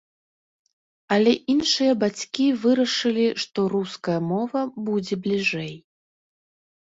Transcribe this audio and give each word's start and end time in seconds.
Але 1.15 1.33
іншыя 1.53 1.91
бацькі 2.03 2.45
вырашылі, 2.63 3.27
што 3.43 3.65
руская 3.75 4.15
мова 4.31 4.61
будзе 4.87 5.15
бліжэй. 5.27 5.73